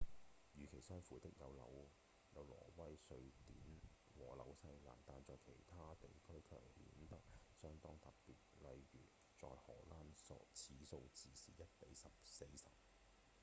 [0.55, 1.85] 與其相符的有挪威、
[2.75, 3.21] 瑞典
[4.17, 7.21] 和紐西蘭但在其他地區卻顯得
[7.53, 8.99] 相當特別例如：
[9.39, 10.33] 在荷蘭此
[10.79, 12.07] 數字是1比40